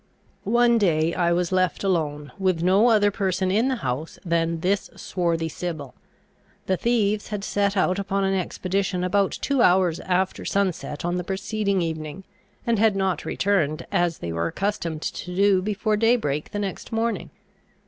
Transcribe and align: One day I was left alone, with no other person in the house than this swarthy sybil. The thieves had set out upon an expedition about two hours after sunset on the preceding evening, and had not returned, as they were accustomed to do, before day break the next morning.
One 0.49 0.79
day 0.79 1.13
I 1.13 1.31
was 1.31 1.51
left 1.51 1.83
alone, 1.83 2.31
with 2.39 2.63
no 2.63 2.87
other 2.87 3.11
person 3.11 3.51
in 3.51 3.67
the 3.67 3.75
house 3.85 4.17
than 4.25 4.61
this 4.61 4.89
swarthy 4.95 5.47
sybil. 5.47 5.93
The 6.65 6.75
thieves 6.75 7.27
had 7.27 7.43
set 7.43 7.77
out 7.77 7.99
upon 7.99 8.23
an 8.23 8.33
expedition 8.33 9.03
about 9.03 9.33
two 9.39 9.61
hours 9.61 9.99
after 9.99 10.43
sunset 10.43 11.05
on 11.05 11.17
the 11.17 11.23
preceding 11.23 11.83
evening, 11.83 12.23
and 12.65 12.79
had 12.79 12.95
not 12.95 13.25
returned, 13.25 13.85
as 13.91 14.17
they 14.17 14.31
were 14.31 14.47
accustomed 14.47 15.03
to 15.03 15.35
do, 15.35 15.61
before 15.61 15.95
day 15.97 16.15
break 16.15 16.49
the 16.49 16.57
next 16.57 16.91
morning. 16.91 17.29